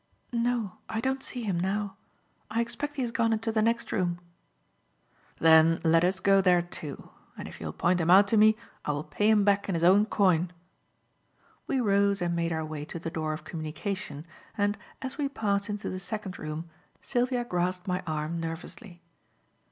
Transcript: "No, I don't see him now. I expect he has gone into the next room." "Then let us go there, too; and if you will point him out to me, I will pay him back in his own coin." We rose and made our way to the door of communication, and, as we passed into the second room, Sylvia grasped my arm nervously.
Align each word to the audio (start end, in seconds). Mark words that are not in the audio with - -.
"No, 0.33 0.79
I 0.89 0.99
don't 0.99 1.21
see 1.21 1.43
him 1.43 1.59
now. 1.59 1.95
I 2.49 2.59
expect 2.61 2.95
he 2.95 3.03
has 3.03 3.11
gone 3.11 3.33
into 3.33 3.51
the 3.51 3.61
next 3.61 3.91
room." 3.91 4.17
"Then 5.37 5.79
let 5.83 6.03
us 6.03 6.19
go 6.19 6.41
there, 6.41 6.63
too; 6.63 7.09
and 7.37 7.47
if 7.47 7.59
you 7.59 7.67
will 7.67 7.73
point 7.73 8.01
him 8.01 8.09
out 8.09 8.27
to 8.29 8.35
me, 8.37 8.55
I 8.83 8.93
will 8.93 9.03
pay 9.03 9.29
him 9.29 9.43
back 9.43 9.69
in 9.69 9.75
his 9.75 9.83
own 9.83 10.07
coin." 10.07 10.51
We 11.67 11.79
rose 11.79 12.19
and 12.19 12.35
made 12.35 12.51
our 12.51 12.65
way 12.65 12.83
to 12.85 12.97
the 12.97 13.11
door 13.11 13.33
of 13.33 13.43
communication, 13.43 14.25
and, 14.57 14.75
as 15.03 15.19
we 15.19 15.29
passed 15.29 15.69
into 15.69 15.87
the 15.87 15.99
second 15.99 16.39
room, 16.39 16.67
Sylvia 17.03 17.45
grasped 17.45 17.87
my 17.87 18.01
arm 18.07 18.39
nervously. 18.39 19.03